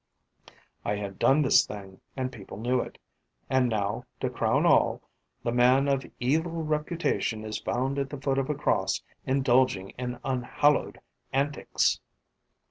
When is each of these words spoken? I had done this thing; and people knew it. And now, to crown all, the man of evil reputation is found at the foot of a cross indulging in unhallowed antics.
I 0.83 0.95
had 0.95 1.19
done 1.19 1.43
this 1.43 1.63
thing; 1.63 2.01
and 2.17 2.31
people 2.31 2.57
knew 2.57 2.79
it. 2.81 2.97
And 3.51 3.69
now, 3.69 4.05
to 4.21 4.31
crown 4.31 4.65
all, 4.65 5.03
the 5.43 5.51
man 5.51 5.87
of 5.87 6.03
evil 6.19 6.63
reputation 6.63 7.45
is 7.45 7.59
found 7.59 7.99
at 7.99 8.09
the 8.09 8.19
foot 8.19 8.39
of 8.39 8.49
a 8.49 8.55
cross 8.55 9.03
indulging 9.27 9.91
in 9.99 10.19
unhallowed 10.25 10.99
antics. 11.31 11.99